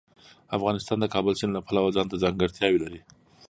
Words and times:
افغانستان 0.57 0.97
د 1.01 1.05
کابل 1.13 1.33
سیند 1.39 1.51
له 1.55 1.61
پلوه 1.67 1.93
ځانته 1.95 2.15
ځانګړتیاوې 2.23 2.79
لري. 2.83 3.01